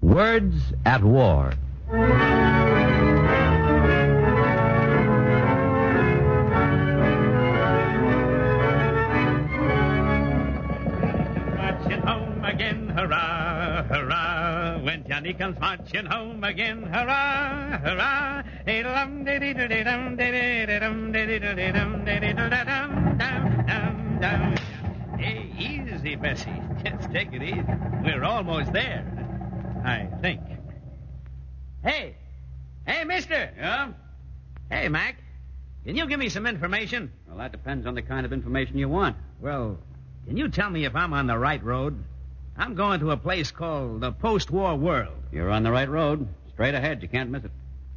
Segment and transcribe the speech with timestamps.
[0.00, 1.52] Words at War.
[11.56, 14.78] marching home again, hurrah, hurrah.
[14.82, 18.42] When Johnny comes marching home again, hurrah, hurrah.
[18.66, 24.54] Dee-dum, dee-dee-dee-dum, dee-dee-dee-dum, dee-dee-dee-dum, dee-dee-dee-dum, dum, dum, dum.
[25.18, 26.62] Hey, easy, Bessie.
[26.84, 27.64] Just take it easy.
[28.04, 29.17] We're almost there.
[29.84, 30.40] I think.
[31.82, 32.16] Hey,
[32.86, 33.50] hey, mister.
[33.56, 33.92] Yeah?
[34.70, 35.16] Hey, Mac.
[35.84, 37.12] Can you give me some information?
[37.26, 39.16] Well, that depends on the kind of information you want.
[39.40, 39.78] Well,
[40.26, 42.02] can you tell me if I'm on the right road?
[42.56, 45.14] I'm going to a place called the post-war world.
[45.32, 46.28] You're on the right road.
[46.52, 47.02] Straight ahead.
[47.02, 47.52] You can't miss it.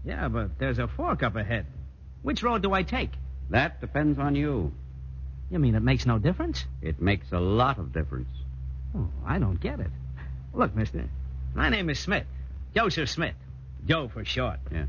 [0.05, 1.65] Yeah, but there's a fork up ahead.
[2.21, 3.11] Which road do I take?
[3.49, 4.71] That depends on you.
[5.49, 6.63] You mean it makes no difference?
[6.81, 8.29] It makes a lot of difference.
[8.95, 9.89] Oh, I don't get it.
[10.53, 11.09] Look, mister,
[11.53, 12.25] my name is Smith.
[12.75, 13.35] Joseph Smith.
[13.85, 14.59] Joe for short.
[14.71, 14.85] Yeah.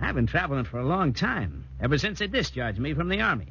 [0.00, 3.48] I've been traveling for a long time, ever since they discharged me from the Army.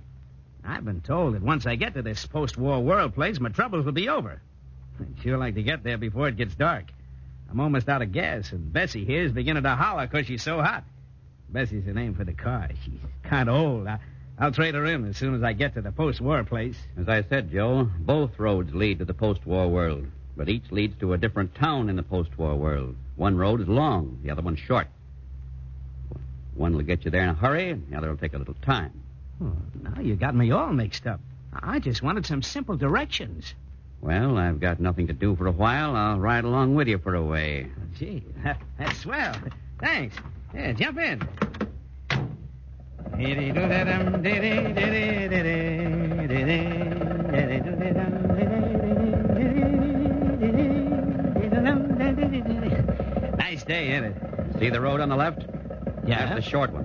[0.64, 3.92] I've been told that once I get to this post-war world place, my troubles will
[3.92, 4.42] be over.
[5.00, 6.86] I'd sure like to get there before it gets dark.
[7.50, 10.84] I'm almost out of gas, and Bessie here's beginning to holler 'cause she's so hot.
[11.50, 12.70] Bessie's the name for the car.
[12.84, 13.88] She's kind of old.
[13.88, 14.00] I,
[14.38, 16.78] I'll trade her in as soon as I get to the post-war place.
[16.98, 20.06] As I said, Joe, both roads lead to the post-war world,
[20.40, 22.96] but each leads to a different town in the post-war world.
[23.18, 24.88] One road is long, the other one's short.
[26.56, 28.56] One will get you there in a hurry, and the other will take a little
[28.62, 28.94] time.
[29.44, 29.52] Oh,
[29.84, 31.20] now you got me all mixed up.
[31.52, 33.54] I just wanted some simple directions.
[34.00, 35.94] Well, I've got nothing to do for a while.
[35.98, 37.68] I'll ride along with you for a way.
[37.98, 38.24] Gee,
[38.78, 39.36] that's swell.
[39.82, 40.16] Thanks.
[40.54, 41.28] Yeah, jump in.
[48.00, 48.39] Nice
[53.70, 54.16] day, ain't it?
[54.60, 55.46] See the road on the left?
[56.06, 56.26] Yeah.
[56.26, 56.84] That's the short one.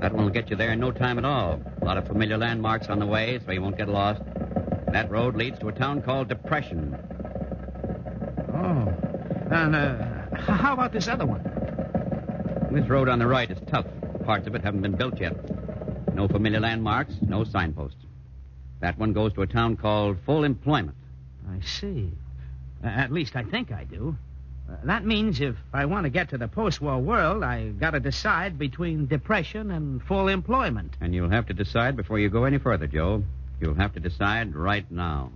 [0.00, 1.60] That one will get you there in no time at all.
[1.82, 4.22] A lot of familiar landmarks on the way, so you won't get lost.
[4.92, 6.96] That road leads to a town called Depression.
[8.54, 8.94] Oh.
[9.50, 11.42] And, uh, how about this other one?
[12.70, 13.86] This road on the right is tough.
[14.24, 15.34] Parts of it haven't been built yet.
[16.14, 18.04] No familiar landmarks, no signposts.
[18.80, 20.96] That one goes to a town called Full Employment.
[21.50, 22.12] I see.
[22.84, 24.16] Uh, at least I think I do.
[24.68, 28.00] Uh, that means if I want to get to the post-war world, I've got to
[28.00, 30.94] decide between depression and full employment.
[31.00, 33.22] And you'll have to decide before you go any further, Joe.
[33.60, 35.30] You'll have to decide right now.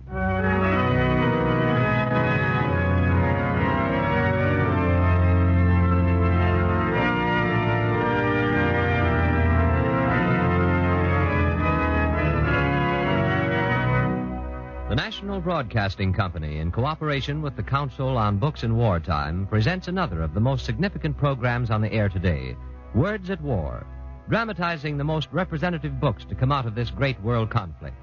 [14.91, 20.21] The National Broadcasting Company, in cooperation with the Council on Books in Wartime, presents another
[20.21, 22.57] of the most significant programs on the air today
[22.93, 23.87] Words at War,
[24.27, 27.95] dramatizing the most representative books to come out of this great world conflict.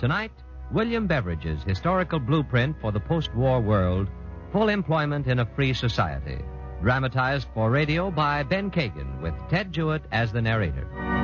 [0.00, 0.32] Tonight,
[0.72, 4.08] William Beveridge's historical blueprint for the post war world
[4.50, 6.38] Full Employment in a Free Society,
[6.82, 11.23] dramatized for radio by Ben Kagan, with Ted Jewett as the narrator.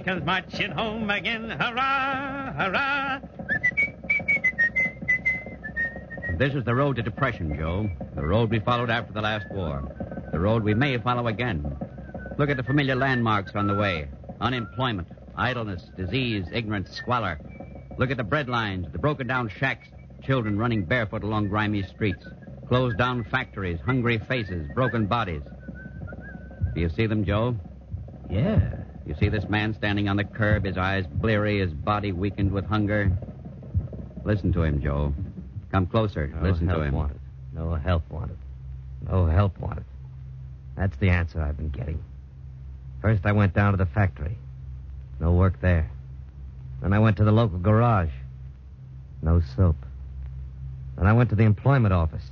[0.00, 3.20] When Johnny comes marching home again, hurrah, hurrah.
[6.38, 7.90] This is the road to depression, Joe.
[8.14, 9.82] The road we followed after the last war.
[10.32, 11.76] The road we may follow again.
[12.38, 14.08] Look at the familiar landmarks on the way
[14.40, 17.38] unemployment, idleness, disease, ignorance, squalor.
[17.98, 19.88] Look at the bread lines, the broken down shacks,
[20.22, 22.24] children running barefoot along grimy streets,
[22.68, 25.42] closed down factories, hungry faces, broken bodies.
[26.74, 27.54] Do you see them, Joe?
[28.30, 28.79] Yeah.
[29.10, 32.64] You see this man standing on the curb, his eyes bleary, his body weakened with
[32.64, 33.10] hunger?
[34.24, 35.12] Listen to him, Joe.
[35.72, 36.28] Come closer.
[36.28, 36.94] No Listen help to him.
[36.94, 37.18] wanted.
[37.52, 38.38] No help wanted.
[39.10, 39.82] No help wanted.
[40.76, 42.04] That's the answer I've been getting.
[43.02, 44.38] First, I went down to the factory.
[45.18, 45.90] No work there.
[46.80, 48.12] Then I went to the local garage.
[49.22, 49.74] No soap.
[50.96, 52.30] Then I went to the employment office.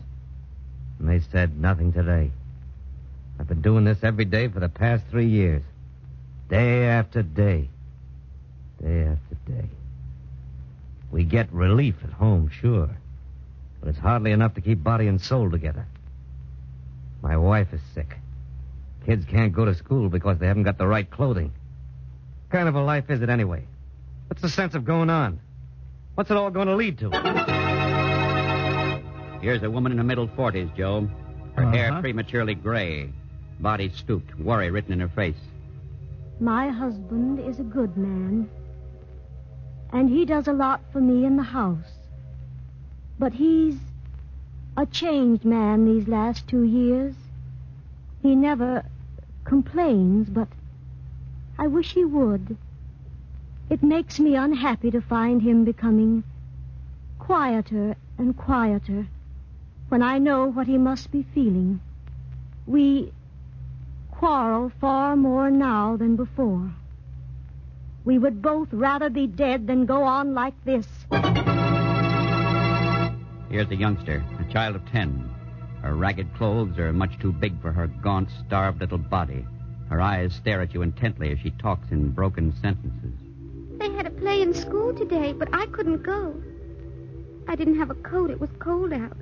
[1.01, 2.31] And they said nothing today.
[3.41, 5.65] I've been doing this every day for the past three years.
[6.49, 7.69] Day after day.
[8.83, 9.69] Day after day.
[11.11, 12.89] We get relief at home, sure.
[13.81, 15.87] But it's hardly enough to keep body and soul together.
[17.23, 18.17] My wife is sick.
[19.07, 21.53] Kids can't go to school because they haven't got the right clothing.
[22.49, 23.65] What kind of a life is it anyway?
[24.29, 25.41] What's the sense of going on?
[26.15, 27.11] What's it all going to lead to?
[29.41, 31.09] Here's a woman in her middle 40s, Joe.
[31.55, 32.01] Her hair Uh-huh.
[32.01, 33.11] prematurely gray.
[33.61, 35.37] Body stooped, worry written in her face.
[36.41, 38.49] My husband is a good man.
[39.93, 41.99] And he does a lot for me in the house.
[43.19, 43.79] But he's
[44.77, 47.17] a changed man these last two years.
[48.23, 48.85] He never
[49.43, 50.49] complains, but
[51.59, 52.57] I wish he would.
[53.69, 56.23] It makes me unhappy to find him becoming
[57.19, 59.09] quieter and quieter
[59.89, 61.81] when I know what he must be feeling.
[62.67, 63.13] We
[64.19, 66.69] quarrel far more now than before.
[68.05, 70.87] We would both rather be dead than go on like this.
[73.49, 75.31] Here's a youngster, a child of ten.
[75.83, 79.47] Her ragged clothes are much too big for her gaunt, starved little body.
[79.89, 83.15] Her eyes stare at you intently as she talks in broken sentences.
[83.79, 86.35] They had a play in school today, but I couldn't go.
[87.47, 88.31] I didn't have a coat.
[88.31, 89.17] It was cold out.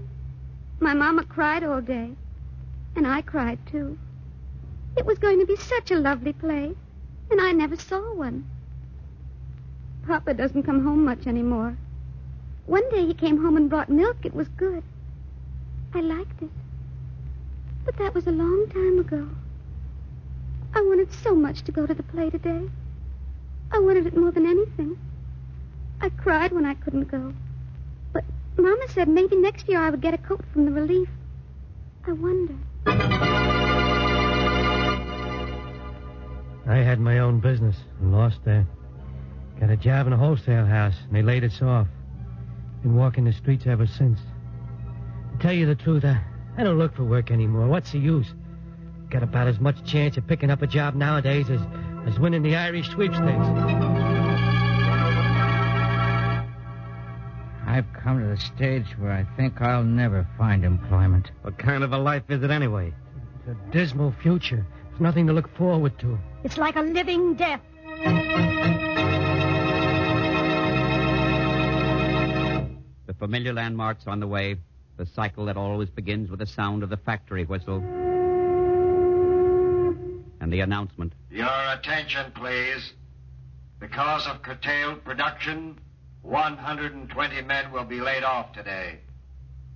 [0.81, 2.13] My mama cried all day,
[2.97, 3.99] and I cried too.
[4.97, 6.73] It was going to be such a lovely play,
[7.31, 8.49] and I never saw one.
[10.07, 11.77] Papa doesn't come home much anymore.
[12.67, 14.25] One day he came home and brought milk.
[14.25, 14.83] It was good.
[15.95, 16.51] I liked it.
[17.85, 19.29] But that was a long time ago.
[20.75, 22.63] I wanted so much to go to the play today.
[23.73, 24.99] I wanted it more than anything.
[26.01, 27.33] I cried when I couldn't go.
[28.13, 28.25] But
[28.57, 31.09] Mama said maybe next year I would get a coat from the relief.
[32.07, 33.56] I wonder.
[36.69, 38.67] I had my own business and lost that.
[39.61, 41.87] Got a job in a wholesale house, and they laid us off.
[42.83, 44.19] Been walking the streets ever since.
[45.33, 46.21] To tell you the truth, I,
[46.59, 47.69] I don't look for work anymore.
[47.69, 48.27] What's the use?
[49.11, 51.61] Got about as much chance of picking up a job nowadays as,
[52.07, 53.47] as winning the Irish sweepstakes.
[57.67, 61.31] I've come to the stage where I think I'll never find employment.
[61.43, 62.93] What kind of a life is it anyway?
[63.39, 64.67] It's a dismal future.
[64.97, 66.19] There's nothing to look forward to.
[66.43, 67.61] It's like a living death.
[73.07, 74.57] The familiar landmarks on the way,
[74.97, 77.83] the cycle that always begins with the sound of the factory whistle,
[80.41, 81.13] and the announcement.
[81.31, 82.95] Your attention, please.
[83.79, 85.79] Because of curtailed production,
[86.23, 89.01] 120 men will be laid off today.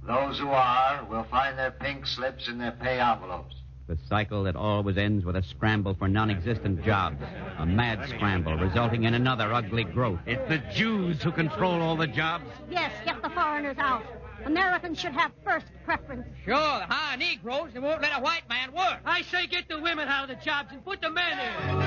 [0.02, 3.59] Those who are will find their pink slips in their pay envelopes.
[3.90, 7.20] The cycle that always ends with a scramble for non existent jobs.
[7.58, 10.20] A mad scramble resulting in another ugly growth.
[10.26, 12.44] It's the Jews who control all the jobs.
[12.70, 14.04] Yes, get the foreigners out.
[14.44, 16.24] Americans should have first preference.
[16.44, 19.00] Sure, the high Negroes, they won't let a white man work.
[19.04, 21.80] I say get the women out of the jobs and put the men in.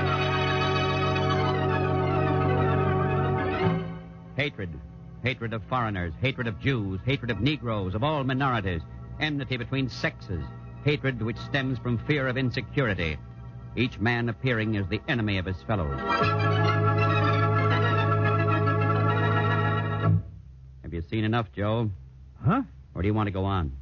[4.36, 4.68] Hatred.
[5.22, 8.82] Hatred of foreigners, hatred of Jews, hatred of Negroes, of all minorities,
[9.20, 10.44] enmity between sexes,
[10.84, 13.16] hatred which stems from fear of insecurity,
[13.74, 15.98] each man appearing as the enemy of his fellows.
[20.82, 21.90] Have you seen enough, Joe?
[22.44, 22.62] Huh?
[22.94, 23.68] Or do you want to go on?
[23.68, 23.74] Do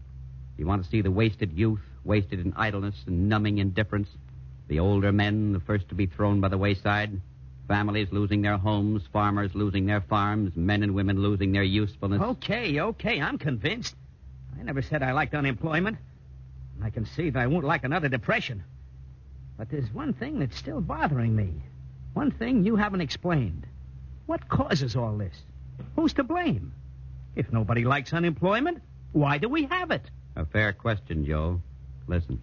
[0.58, 4.08] you want to see the wasted youth, wasted in idleness and numbing indifference?
[4.68, 7.20] The older men, the first to be thrown by the wayside?
[7.66, 12.22] Families losing their homes, farmers losing their farms, men and women losing their usefulness?
[12.22, 13.96] Okay, okay, I'm convinced.
[14.58, 15.98] I never said I liked unemployment.
[16.80, 18.62] I can see that I won't like another depression.
[19.58, 21.52] But there's one thing that's still bothering me.
[22.14, 23.66] One thing you haven't explained.
[24.26, 25.36] What causes all this?
[25.96, 26.72] Who's to blame?
[27.36, 30.02] If nobody likes unemployment, why do we have it?
[30.36, 31.60] A fair question, Joe.
[32.06, 32.40] Listen.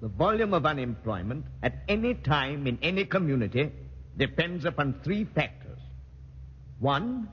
[0.00, 3.70] The volume of unemployment at any time in any community
[4.16, 5.78] depends upon three factors.
[6.80, 7.28] One,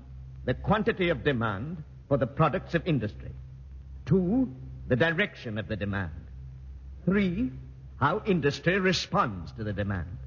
[0.45, 3.31] the quantity of demand for the products of industry.
[4.05, 4.53] Two,
[4.89, 6.11] the direction of the demand.
[7.05, 7.51] Three,
[7.97, 10.17] how industry responds to the demand.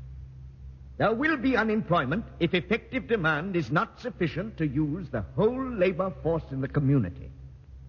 [0.98, 6.12] There will be unemployment if effective demand is not sufficient to use the whole labor
[6.22, 7.28] force in the community.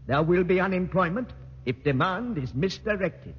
[0.07, 1.29] There will be unemployment
[1.65, 3.35] if demand is misdirected.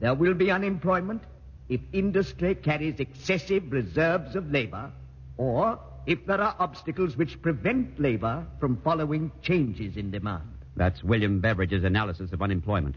[0.00, 1.22] There will be unemployment
[1.68, 4.90] if industry carries excessive reserves of labor
[5.36, 10.57] or if there are obstacles which prevent labor from following changes in demand.
[10.78, 12.94] That's William Beveridge's analysis of unemployment.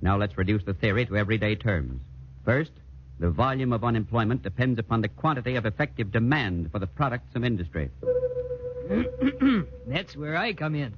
[0.00, 2.00] Now let's reduce the theory to everyday terms.
[2.44, 2.70] First,
[3.18, 7.42] the volume of unemployment depends upon the quantity of effective demand for the products of
[7.42, 7.90] industry.
[9.88, 10.94] That's where I come in.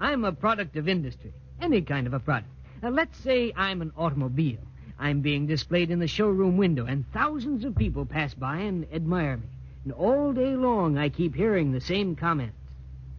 [0.00, 2.48] I'm a product of industry, any kind of a product.
[2.80, 4.60] Now, let's say I'm an automobile.
[5.00, 9.38] I'm being displayed in the showroom window, and thousands of people pass by and admire
[9.38, 9.46] me.
[9.82, 12.54] And all day long, I keep hearing the same comments.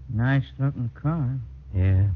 [0.10, 1.38] Nice looking car.
[1.76, 2.08] Yeah.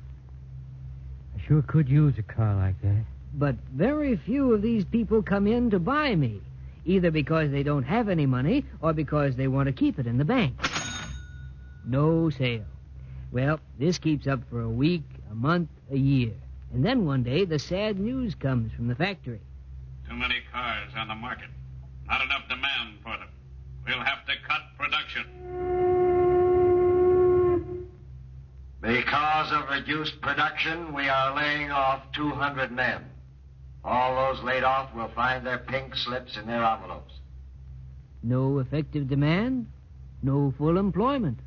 [1.51, 3.03] I sure could use a car like that.
[3.34, 6.39] But very few of these people come in to buy me,
[6.86, 10.17] either because they don't have any money or because they want to keep it in
[10.17, 10.55] the bank.
[11.86, 12.63] No sale.
[13.34, 16.31] Well, this keeps up for a week, a month, a year.
[16.72, 19.41] And then one day the sad news comes from the factory.
[20.08, 21.50] Too many cars on the market.
[22.08, 23.27] Not enough demand for them.
[23.86, 25.25] We'll have to cut production.
[28.82, 33.06] Because of reduced production, we are laying off 200 men.
[33.84, 37.14] All those laid off will find their pink slips in their envelopes.
[38.24, 39.68] No effective demand,
[40.24, 41.40] no full employment.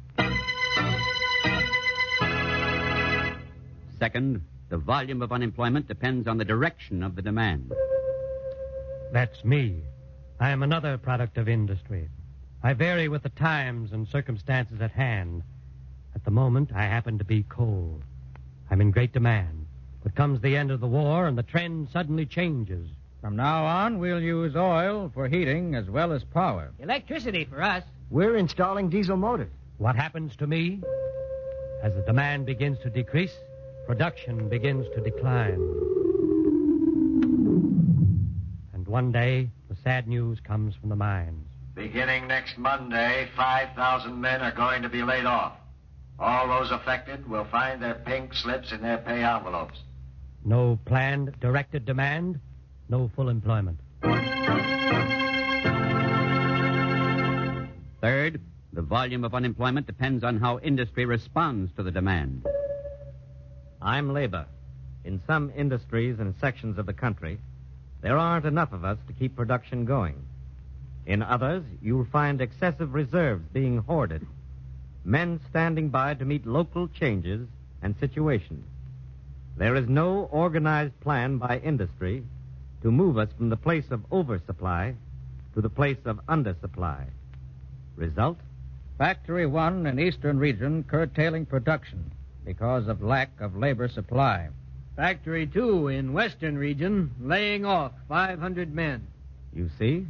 [3.98, 7.72] Second, the volume of unemployment depends on the direction of the demand.
[9.12, 9.82] That's me.
[10.38, 12.08] I am another product of industry.
[12.62, 15.42] I vary with the times and circumstances at hand.
[16.14, 18.00] At the moment, I happen to be coal.
[18.70, 19.66] I'm in great demand.
[20.02, 22.88] But comes the end of the war, and the trend suddenly changes.
[23.20, 26.70] From now on, we'll use oil for heating as well as power.
[26.78, 27.82] Electricity for us.
[28.10, 29.50] We're installing diesel motors.
[29.78, 30.82] What happens to me?
[31.82, 33.34] As the demand begins to decrease,
[33.86, 35.54] production begins to decline.
[38.74, 41.48] And one day, the sad news comes from the mines.
[41.74, 45.54] Beginning next Monday, 5,000 men are going to be laid off.
[46.18, 49.80] All those affected will find their pink slips in their pay envelopes.
[50.44, 52.40] No planned, directed demand,
[52.88, 53.80] no full employment.
[58.00, 58.40] Third,
[58.72, 62.46] the volume of unemployment depends on how industry responds to the demand.
[63.80, 64.46] I'm labor.
[65.04, 67.38] In some industries and sections of the country,
[68.02, 70.16] there aren't enough of us to keep production going.
[71.06, 74.26] In others, you'll find excessive reserves being hoarded,
[75.04, 77.46] men standing by to meet local changes
[77.82, 78.64] and situations.
[79.56, 82.24] There is no organized plan by industry
[82.82, 84.94] to move us from the place of oversupply
[85.54, 87.06] to the place of undersupply.
[87.96, 88.38] Result?
[88.98, 92.10] Factory one in eastern region curtailing production
[92.44, 94.48] because of lack of labor supply.
[94.96, 99.06] Factory two in western region laying off 500 men.
[99.54, 100.06] You see?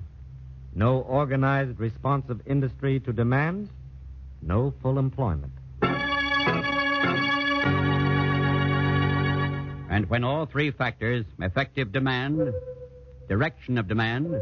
[0.74, 3.68] No organized responsive industry to demand,
[4.46, 5.52] no full employment.
[9.90, 12.52] And when all three factors, effective demand,
[13.28, 14.34] direction of demand,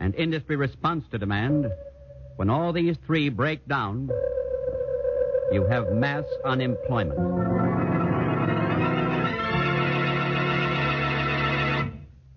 [0.00, 1.66] and industry response to demand,
[2.36, 4.10] when all these three break down,
[5.50, 7.18] you have mass unemployment.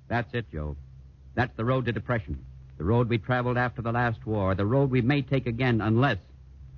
[0.08, 0.76] That's it, Joe.
[1.36, 2.44] That's the road to depression.
[2.78, 4.56] The road we traveled after the last war.
[4.56, 6.18] The road we may take again unless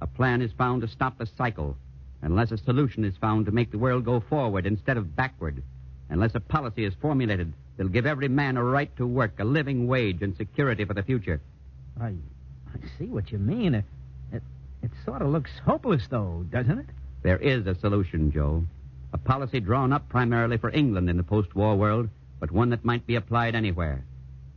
[0.02, 1.78] a plan is found to stop the cycle.
[2.24, 5.64] Unless a solution is found to make the world go forward instead of backward.
[6.10, 9.88] Unless a policy is formulated that'll give every man a right to work, a living
[9.88, 11.40] wage, and security for the future.
[12.00, 13.76] I, I see what you mean.
[13.76, 13.86] It,
[14.34, 14.44] it,
[14.84, 16.88] it sort of looks hopeless, though, doesn't it?
[17.24, 18.66] There is a solution, Joe.
[19.14, 22.86] A policy drawn up primarily for England in the post war world, but one that
[22.86, 24.04] might be applied anywhere.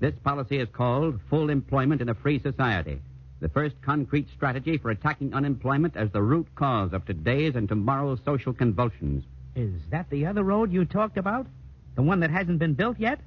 [0.01, 3.01] This policy is called Full Employment in a Free Society,
[3.45, 8.19] the first concrete strategy for attacking unemployment as the root cause of today's and tomorrow's
[8.25, 9.23] social convulsions.
[9.55, 11.47] Is that the other road you talked about?
[11.95, 13.21] The one that hasn't been built yet?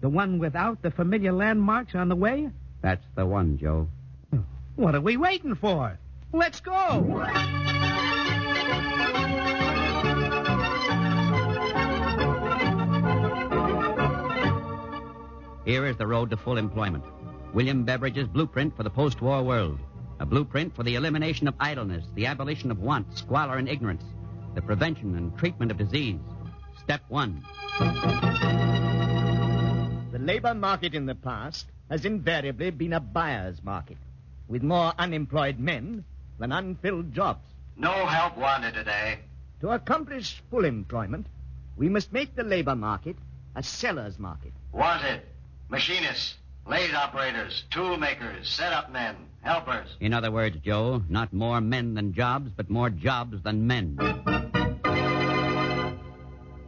[0.00, 2.48] The one without the familiar landmarks on the way?
[2.80, 3.86] That's the one, Joe.
[4.76, 5.98] What are we waiting for?
[6.32, 7.28] Let's go!
[15.66, 17.04] Here is the road to full employment.
[17.52, 19.80] William Beveridge's blueprint for the post war world.
[20.20, 24.04] A blueprint for the elimination of idleness, the abolition of want, squalor, and ignorance,
[24.54, 26.20] the prevention and treatment of disease.
[26.78, 27.42] Step one.
[30.12, 33.96] The labor market in the past has invariably been a buyer's market,
[34.46, 36.04] with more unemployed men
[36.38, 37.44] than unfilled jobs.
[37.76, 39.18] No help wanted today.
[39.60, 41.26] To accomplish full employment,
[41.76, 43.16] we must make the labor market
[43.56, 44.52] a seller's market.
[44.72, 45.22] Wanted.
[45.68, 46.36] Machinists,
[46.70, 49.88] lathe operators, tool makers, setup men, helpers.
[49.98, 53.98] In other words, Joe, not more men than jobs, but more jobs than men.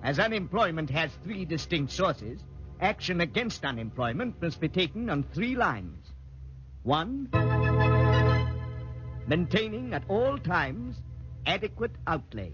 [0.02, 2.40] As unemployment has three distinct sources,
[2.80, 6.08] action against unemployment must be taken on three lines.
[6.82, 7.28] One,
[9.28, 10.96] maintaining at all times
[11.46, 12.52] adequate outlay,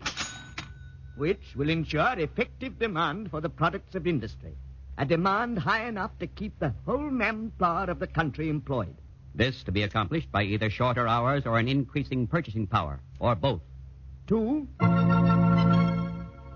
[1.17, 4.55] which will ensure effective demand for the products of industry,
[4.99, 8.97] a demand high enough to keep the whole manpower of the country employed.
[9.33, 13.61] This to be accomplished by either shorter hours or an increasing purchasing power, or both.
[14.27, 14.67] Two,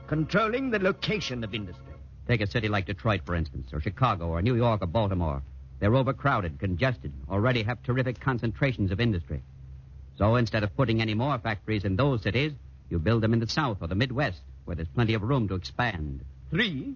[0.09, 1.95] controlling the location of industry.
[2.27, 5.43] Take a city like Detroit, for instance, or Chicago, or New York, or Baltimore.
[5.79, 9.43] They're overcrowded, congested, already have terrific concentrations of industry.
[10.19, 12.53] So instead of putting any more factories in those cities,
[12.91, 15.55] you build them in the South or the Midwest, where there's plenty of room to
[15.55, 16.25] expand.
[16.51, 16.95] Three,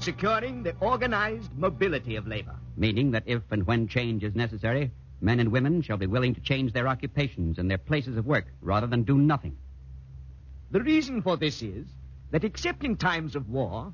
[0.00, 2.54] securing the organized mobility of labor.
[2.76, 4.90] Meaning that if and when change is necessary,
[5.20, 8.46] men and women shall be willing to change their occupations and their places of work
[8.60, 9.56] rather than do nothing.
[10.70, 11.86] The reason for this is
[12.30, 13.92] that, except in times of war,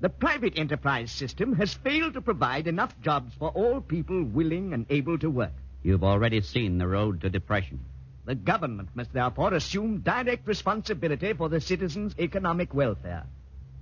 [0.00, 4.86] the private enterprise system has failed to provide enough jobs for all people willing and
[4.90, 5.52] able to work.
[5.82, 7.80] You've already seen the road to depression.
[8.26, 13.24] The government must therefore assume direct responsibility for the citizens' economic welfare.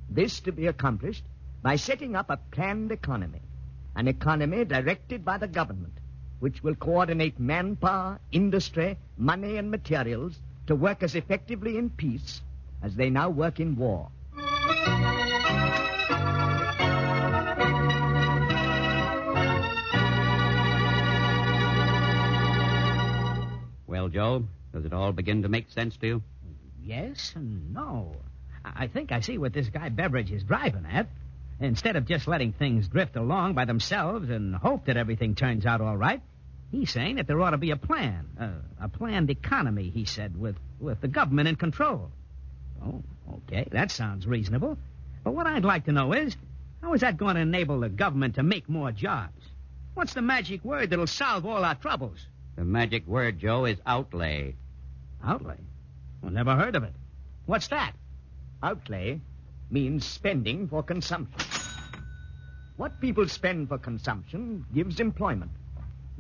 [0.09, 1.25] This to be accomplished
[1.63, 3.41] by setting up a planned economy,
[3.97, 5.95] an economy directed by the government,
[6.41, 12.41] which will coordinate manpower, industry, money, and materials to work as effectively in peace
[12.83, 14.09] as they now work in war.
[23.87, 26.23] Well, Joe, does it all begin to make sense to you?
[26.83, 28.15] Yes and no.
[28.65, 31.09] I I think I see what this guy Beveridge is driving at.
[31.61, 35.81] Instead of just letting things drift along by themselves and hope that everything turns out
[35.81, 36.21] all right,
[36.71, 40.39] he's saying that there ought to be a plan, uh, a planned economy, he said,
[40.39, 42.11] with, with the government in control.
[42.85, 44.79] Oh, okay, that sounds reasonable.
[45.25, 46.37] But what I'd like to know is,
[46.81, 49.43] how is that going to enable the government to make more jobs?
[49.95, 52.25] What's the magic word that'll solve all our troubles?
[52.55, 54.55] The magic word, Joe, is outlay.
[55.25, 55.59] Outlay?
[56.23, 56.93] Well, never heard of it.
[57.47, 57.93] What's that?
[58.63, 59.21] Outlay
[59.71, 61.41] means spending for consumption.
[62.79, 65.51] What people spend for consumption gives employment.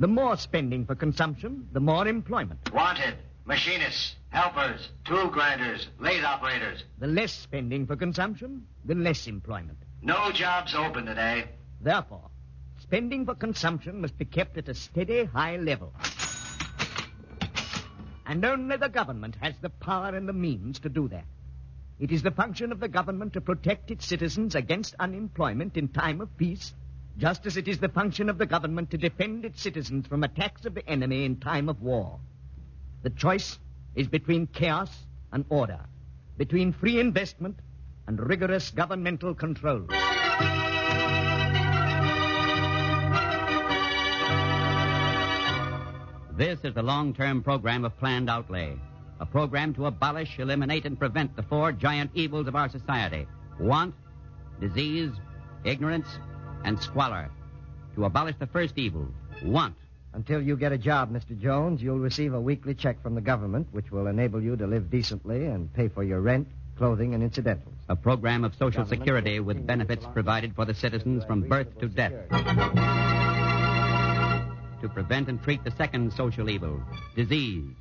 [0.00, 2.58] The more spending for consumption, the more employment.
[2.74, 3.14] Wanted.
[3.44, 6.82] Machinists, helpers, tool grinders, lathe operators.
[6.98, 9.78] The less spending for consumption, the less employment.
[10.02, 11.44] No jobs open today.
[11.80, 12.28] Therefore,
[12.80, 15.92] spending for consumption must be kept at a steady, high level.
[18.26, 21.24] And only the government has the power and the means to do that.
[22.00, 26.20] It is the function of the government to protect its citizens against unemployment in time
[26.20, 26.72] of peace,
[27.18, 30.64] just as it is the function of the government to defend its citizens from attacks
[30.64, 32.20] of the enemy in time of war.
[33.02, 33.58] The choice
[33.96, 34.90] is between chaos
[35.32, 35.80] and order,
[36.36, 37.58] between free investment
[38.06, 39.86] and rigorous governmental control.
[46.36, 48.78] This is the long term program of planned outlay.
[49.20, 53.26] A program to abolish, eliminate, and prevent the four giant evils of our society
[53.58, 53.94] want,
[54.60, 55.10] disease,
[55.64, 56.06] ignorance,
[56.64, 57.28] and squalor.
[57.96, 59.08] To abolish the first evil,
[59.42, 59.74] want.
[60.12, 61.38] Until you get a job, Mr.
[61.38, 64.90] Jones, you'll receive a weekly check from the government, which will enable you to live
[64.90, 67.74] decently and pay for your rent, clothing, and incidentals.
[67.88, 72.12] A program of Social Security with benefits provided for the citizens from birth to death.
[74.80, 76.80] To prevent and treat the second social evil,
[77.16, 77.74] disease.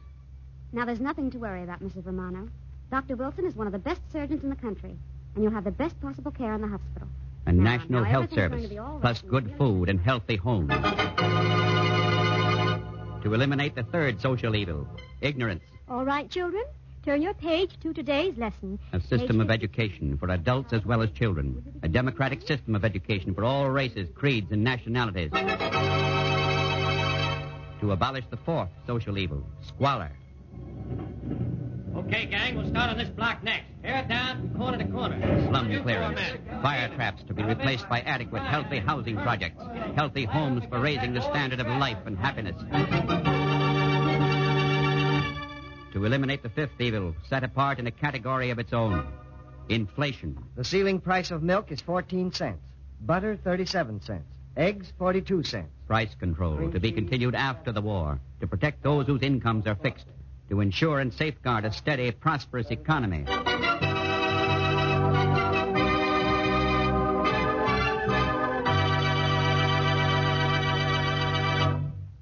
[0.73, 2.05] Now, there's nothing to worry about, Mrs.
[2.05, 2.49] Romano.
[2.91, 3.15] Dr.
[3.15, 4.95] Wilson is one of the best surgeons in the country,
[5.35, 7.07] and you'll have the best possible care in the hospital.
[7.45, 9.31] A Now, national now, health service, to plus right.
[9.31, 10.69] good food and healthy homes.
[13.23, 14.87] To eliminate the third social evil,
[15.21, 15.63] ignorance.
[15.89, 16.63] All right, children.
[17.03, 18.77] Turn your page to today's lesson.
[18.91, 21.63] A system of education for adults as well as children.
[21.81, 25.31] A democratic system of education for all races, creeds, and nationalities.
[27.79, 30.11] To abolish the fourth social evil, squalor.
[31.97, 33.65] Okay, gang, we'll start on this block next.
[33.81, 35.47] Tear it down from corner to corner.
[35.49, 36.19] Slum clearance.
[36.61, 39.63] Fire traps to be replaced by adequate, healthy housing projects.
[39.95, 42.55] Healthy homes for raising the standard of life and happiness.
[45.93, 49.07] To eliminate the fifth evil, set apart in a category of its own.
[49.67, 50.37] Inflation.
[50.55, 52.59] The ceiling price of milk is 14 cents,
[53.01, 55.69] butter 37 cents, eggs 42 cents.
[55.87, 58.19] Price control to be continued after the war.
[58.41, 60.05] To protect those whose incomes are fixed.
[60.49, 63.25] To ensure and safeguard a steady, prosperous economy.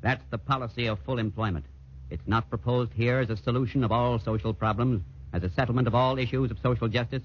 [0.01, 1.65] That's the policy of full employment.
[2.09, 5.95] It's not proposed here as a solution of all social problems, as a settlement of
[5.95, 7.23] all issues of social justice,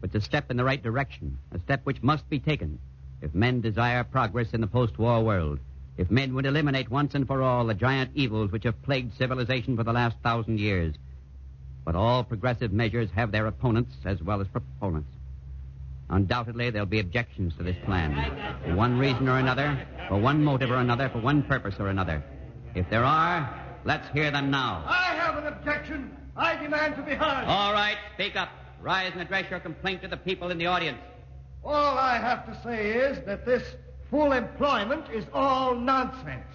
[0.00, 2.80] But it's a step in the right direction, a step which must be taken
[3.20, 5.60] if men desire progress in the post war world,
[5.96, 9.76] if men would eliminate once and for all the giant evils which have plagued civilization
[9.76, 10.94] for the last thousand years.
[11.84, 15.10] But all progressive measures have their opponents as well as proponents.
[16.08, 18.14] Undoubtedly, there'll be objections to this plan.
[18.64, 22.22] For one reason or another, for one motive or another, for one purpose or another.
[22.74, 24.84] If there are, let's hear them now.
[24.86, 26.16] I have an objection.
[26.36, 27.44] I demand to be heard.
[27.46, 28.50] All right, speak up.
[28.80, 30.98] Rise and address your complaint to the people in the audience.
[31.64, 33.62] All I have to say is that this
[34.12, 36.46] full employment is all nonsense.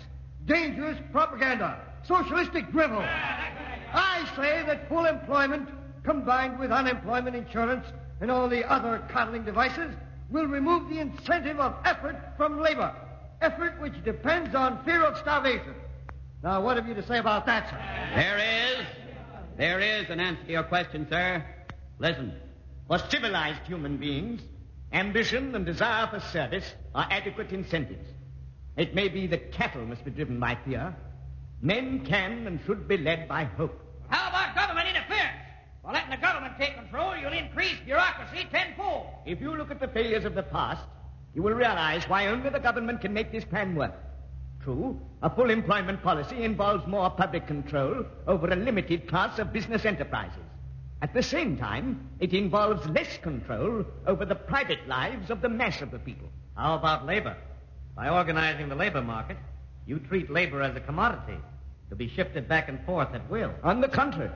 [0.45, 1.81] Dangerous propaganda.
[2.03, 2.99] Socialistic drivel.
[3.01, 5.67] I say that full employment
[6.03, 7.85] combined with unemployment insurance
[8.21, 9.91] and all the other coddling devices
[10.29, 12.93] will remove the incentive of effort from labor.
[13.41, 15.73] Effort which depends on fear of starvation.
[16.43, 18.15] Now, what have you to say about that, sir?
[18.15, 18.85] There is.
[19.57, 21.43] There is an answer to your question, sir.
[21.97, 22.33] Listen.
[22.87, 24.41] For civilized human beings,
[24.93, 28.07] ambition and desire for service are adequate incentives.
[28.77, 30.95] It may be that cattle must be driven by fear.
[31.61, 33.79] Men can and should be led by hope.
[34.09, 35.37] How about government interference?
[35.83, 39.07] By letting the government take control, you'll increase bureaucracy tenfold.
[39.25, 40.83] If you look at the failures of the past,
[41.33, 43.93] you will realize why only the government can make this plan work.
[44.63, 49.85] True, a full employment policy involves more public control over a limited class of business
[49.85, 50.46] enterprises.
[51.01, 55.81] At the same time, it involves less control over the private lives of the mass
[55.81, 56.29] of the people.
[56.55, 57.37] How about labor?
[57.95, 59.37] By organizing the labor market,
[59.85, 61.37] you treat labor as a commodity
[61.89, 63.53] to be shifted back and forth at will.
[63.63, 64.31] On the contrary,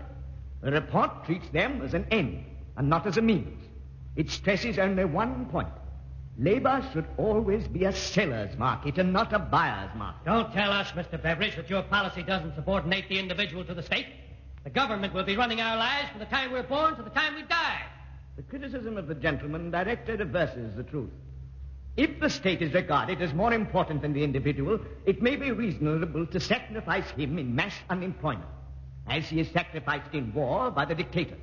[0.62, 2.46] the report treats them as an end
[2.78, 3.64] and not as a means.
[4.16, 5.70] It stresses only one point.
[6.38, 10.26] Labor should always be a seller's market and not a buyer's market.
[10.26, 11.22] Don't tell us, Mr.
[11.22, 14.08] Beveridge, that your policy doesn't subordinate the individual to the state.
[14.64, 17.36] The government will be running our lives from the time we're born to the time
[17.36, 17.82] we die.
[18.36, 21.10] The criticism of the gentleman directly reverses the truth.
[21.98, 26.26] If the state is regarded as more important than the individual, it may be reasonable
[26.28, 28.48] to sacrifice him in mass unemployment,
[29.08, 31.42] as he is sacrificed in war by the dictators.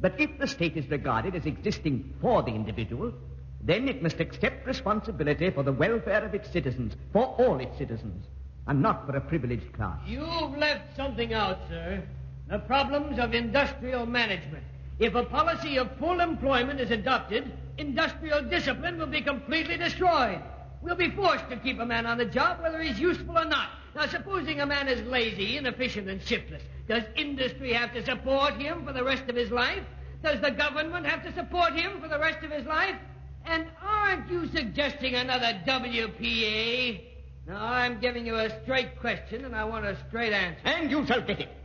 [0.00, 3.12] But if the state is regarded as existing for the individual,
[3.60, 8.24] then it must accept responsibility for the welfare of its citizens, for all its citizens,
[8.66, 9.98] and not for a privileged class.
[10.06, 12.02] You've left something out, sir.
[12.50, 14.64] The problems of industrial management.
[14.98, 20.42] If a policy of full employment is adopted, industrial discipline will be completely destroyed.
[20.82, 23.68] We'll be forced to keep a man on the job whether he's useful or not.
[23.94, 28.84] Now, supposing a man is lazy, inefficient, and shiftless, does industry have to support him
[28.84, 29.84] for the rest of his life?
[30.24, 32.96] Does the government have to support him for the rest of his life?
[33.44, 37.00] And aren't you suggesting another WPA?
[37.46, 40.60] Now, I'm giving you a straight question, and I want a straight answer.
[40.64, 41.59] And you shall get it.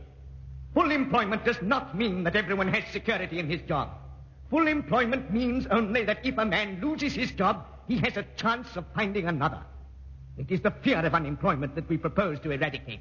[0.76, 3.88] Full employment does not mean that everyone has security in his job.
[4.50, 8.76] Full employment means only that if a man loses his job, he has a chance
[8.76, 9.62] of finding another.
[10.36, 13.00] It is the fear of unemployment that we propose to eradicate.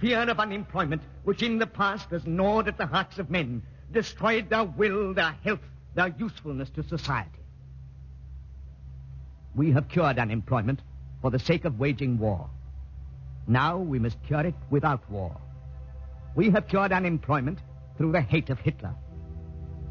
[0.00, 4.48] Fear of unemployment, which in the past has gnawed at the hearts of men, destroyed
[4.48, 5.60] their will, their health,
[5.94, 7.44] their usefulness to society.
[9.54, 10.80] We have cured unemployment
[11.20, 12.48] for the sake of waging war.
[13.46, 15.36] Now we must cure it without war.
[16.34, 17.58] We have cured unemployment
[17.96, 18.94] through the hate of Hitler.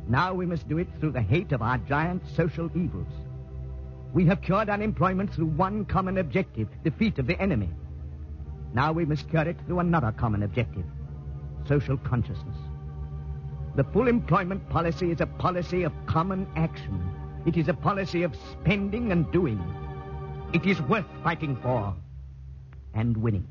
[0.08, 3.12] Now we must do it through the hate of our giant social evils.
[4.14, 7.70] We have cured unemployment through one common objective, defeat of the enemy.
[8.74, 10.86] Now we must cure it through another common objective,
[11.68, 12.58] social consciousness.
[13.76, 17.10] The full employment policy is a policy of common action.
[17.46, 19.62] It is a policy of spending and doing.
[20.54, 21.96] It is worth fighting for
[22.94, 23.48] and winning.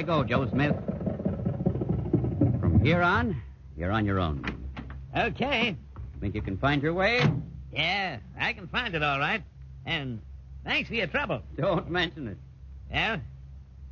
[0.00, 0.74] I go, Joe Smith.
[2.58, 3.38] From here on,
[3.76, 4.42] you're on your own.
[5.14, 5.76] Okay.
[6.22, 7.22] Think you can find your way?
[7.70, 9.42] Yeah, I can find it all right.
[9.84, 10.22] And
[10.64, 11.42] thanks for your trouble.
[11.54, 12.38] Don't mention it.
[12.90, 13.20] Well,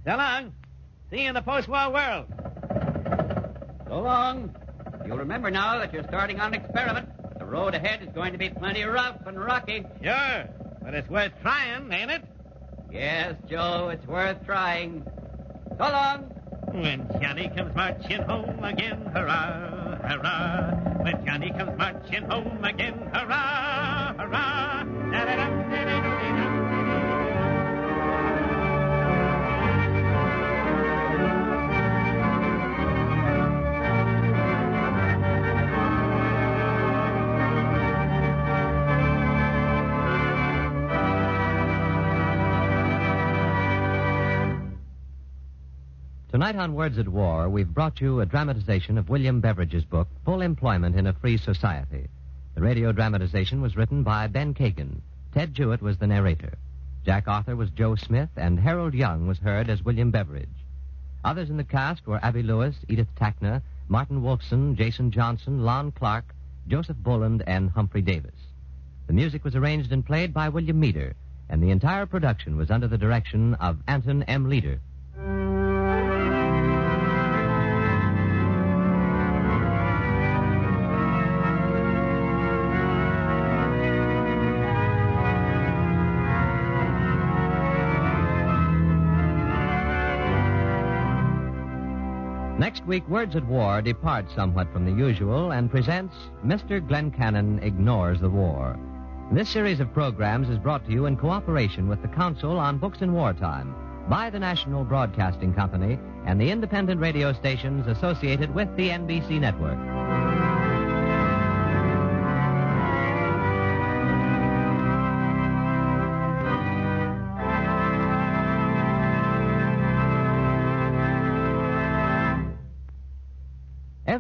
[0.07, 0.55] so long.
[1.11, 2.25] See you in the post-war world.
[3.87, 4.57] So long.
[5.05, 7.11] You'll remember now that you're starting on an experiment.
[7.39, 9.85] The road ahead is going to be plenty rough and rocky.
[10.03, 10.49] Sure,
[10.81, 12.25] but it's worth trying, ain't it?
[12.91, 15.05] Yes, Joe, it's worth trying.
[15.79, 16.25] So long.
[16.73, 20.75] When Johnny comes marching home again, hurrah, hurrah.
[21.05, 24.83] When Johnny comes marching home again, hurrah, hurrah.
[25.13, 25.58] Da-da-da-da-da-da-da.
[46.39, 50.41] Tonight on Words at War, we've brought you a dramatization of William Beveridge's book, Full
[50.41, 52.07] Employment in a Free Society.
[52.55, 55.01] The radio dramatization was written by Ben Kagan.
[55.35, 56.53] Ted Jewett was the narrator.
[57.05, 60.47] Jack Arthur was Joe Smith, and Harold Young was heard as William Beveridge.
[61.25, 66.37] Others in the cast were Abby Lewis, Edith Tackner, Martin Wolfson, Jason Johnson, Lon Clark,
[66.69, 68.31] Joseph Boland, and Humphrey Davis.
[69.09, 71.17] The music was arranged and played by William Meeder,
[71.49, 74.49] and the entire production was under the direction of Anton M.
[74.49, 74.79] Leader.
[92.59, 96.85] Next week, Words at War departs somewhat from the usual and presents Mr.
[96.85, 98.77] Glencannon Ignores the War.
[99.31, 103.01] This series of programs is brought to you in cooperation with the Council on Books
[103.01, 103.77] in Wartime
[104.09, 109.98] by the National Broadcasting Company and the independent radio stations associated with the NBC network.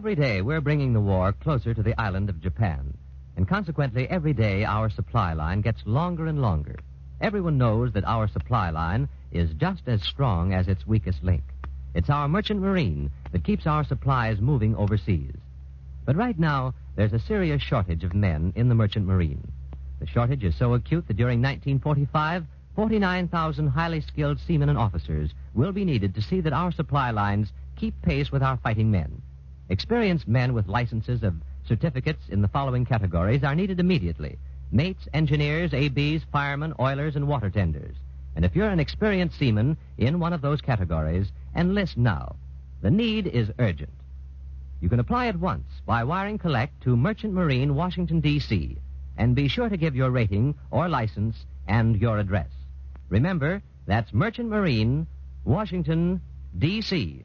[0.09, 2.97] Every day, we're bringing the war closer to the island of Japan.
[3.37, 6.77] And consequently, every day our supply line gets longer and longer.
[7.21, 11.43] Everyone knows that our supply line is just as strong as its weakest link.
[11.95, 15.35] It's our merchant marine that keeps our supplies moving overseas.
[16.07, 19.47] But right now, there's a serious shortage of men in the merchant marine.
[20.01, 25.73] The shortage is so acute that during 1945, 49,000 highly skilled seamen and officers will
[25.73, 29.21] be needed to see that our supply lines keep pace with our fighting men.
[29.71, 31.35] Experienced men with licenses of
[31.67, 34.39] certificates in the following categories are needed immediately
[34.71, 37.97] mates, engineers, ABs, firemen, oilers, and water tenders.
[38.37, 42.37] And if you're an experienced seaman in one of those categories, enlist now.
[42.83, 43.93] The need is urgent.
[44.81, 48.79] You can apply at once by wiring collect to Merchant Marine, Washington, D.C.,
[49.17, 52.51] and be sure to give your rating or license and your address.
[53.09, 55.07] Remember, that's Merchant Marine,
[55.45, 56.21] Washington,
[56.57, 57.25] D.C.